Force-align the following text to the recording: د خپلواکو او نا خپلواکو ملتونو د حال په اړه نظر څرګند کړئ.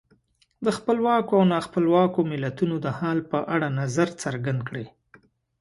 د 0.65 0.67
خپلواکو 0.77 1.31
او 1.39 1.43
نا 1.51 1.59
خپلواکو 1.67 2.19
ملتونو 2.31 2.75
د 2.85 2.87
حال 2.99 3.19
په 3.31 3.39
اړه 3.53 3.67
نظر 3.81 4.07
څرګند 4.23 4.59
کړئ. 4.67 4.85